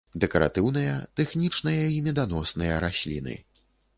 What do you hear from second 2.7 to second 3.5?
расліны.